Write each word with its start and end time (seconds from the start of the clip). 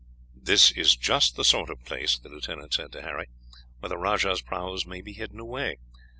"This 0.35 0.71
is 0.71 0.95
just 0.95 1.35
the 1.35 1.43
sort 1.43 1.69
of 1.69 1.85
place," 1.85 2.17
the 2.17 2.27
lieutenant 2.27 2.73
said 2.73 2.91
to 2.93 3.03
Harry, 3.03 3.27
"where 3.81 3.89
the 3.91 3.99
rajah's 3.99 4.41
prahus 4.41 4.83
may 4.87 4.99
be 5.01 5.13
hidden 5.13 5.39
away. 5.39 5.77